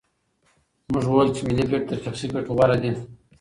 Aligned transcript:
موږ 0.91 1.05
وویل 1.07 1.29
چې 1.35 1.41
ملي 1.47 1.65
ګټې 1.71 1.85
تر 1.89 1.97
شخصي 2.05 2.27
ګټو 2.33 2.51
غوره 2.57 2.77
دي. 2.83 2.91